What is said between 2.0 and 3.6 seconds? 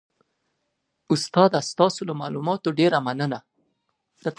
له معلوماتو ډیره مننه